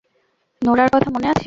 [0.61, 1.39] নোরার কথা মনে আছে?